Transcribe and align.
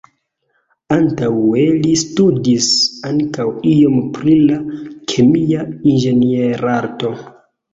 Antaŭe, 0.95 1.65
li 1.83 1.91
studis 2.03 2.69
ankaŭ 3.09 3.47
iom 3.75 4.01
pri 4.17 4.35
la 4.47 4.59
Kemia 5.13 5.67
Inĝenierarto. 5.93 7.15